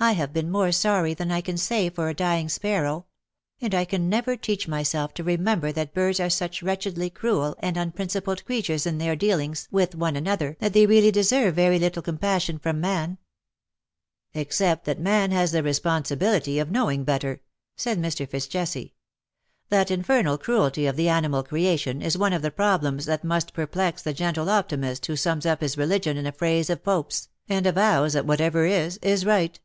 I 0.00 0.12
have 0.12 0.32
been 0.32 0.48
more 0.52 0.70
sorry 0.70 1.12
than 1.12 1.32
I 1.32 1.40
can 1.40 1.56
say 1.56 1.90
for 1.90 2.08
a 2.08 2.14
dying 2.14 2.48
sparrow; 2.48 3.06
and 3.60 3.74
I 3.74 3.84
can 3.84 4.08
never 4.08 4.36
teach 4.36 4.68
myself 4.68 5.12
to 5.14 5.24
remember 5.24 5.72
that 5.72 5.92
birds 5.92 6.20
are 6.20 6.30
such 6.30 6.62
wretchedly 6.62 7.10
cruel 7.10 7.56
and 7.58 7.76
unprincipled 7.76 8.44
creatures 8.44 8.86
in 8.86 8.98
their 8.98 9.16
dealings 9.16 9.66
with 9.72 9.96
one 9.96 10.14
another 10.14 10.56
that 10.60 10.72
they 10.72 10.86
really 10.86 11.10
deserve 11.10 11.56
very 11.56 11.80
little 11.80 12.00
compas 12.00 12.44
sion 12.44 12.60
from 12.60 12.80
man/^ 12.80 13.18
"Except 14.34 14.84
that 14.84 15.00
man 15.00 15.32
has 15.32 15.50
the 15.50 15.64
responsibility 15.64 16.60
of 16.60 16.70
knowing 16.70 17.04
better/' 17.04 17.40
said 17.76 17.98
Mr. 17.98 18.24
Eitz 18.24 18.48
Jesse. 18.48 18.84
'^ 19.68 19.68
That 19.68 19.90
infernal 19.90 20.38
cruelty 20.38 20.86
of 20.86 20.94
the 20.94 21.08
animal 21.08 21.42
creation 21.42 22.02
is 22.02 22.16
one 22.16 22.32
of 22.32 22.42
the 22.42 22.52
pro 22.52 22.78
blems 22.78 23.06
that 23.06 23.24
must 23.24 23.52
perplex 23.52 24.00
the 24.00 24.14
gentle 24.14 24.48
optimist 24.48 25.06
who 25.06 25.16
sums 25.16 25.44
up 25.44 25.60
his 25.60 25.76
religion 25.76 26.16
in 26.16 26.24
a 26.24 26.30
phrase 26.30 26.70
of 26.70 26.84
Pope's, 26.84 27.26
and 27.48 27.66
avows 27.66 28.12
that 28.12 28.26
whatever 28.26 28.62
is^ 28.62 29.00
is 29.02 29.26
right. 29.26 29.58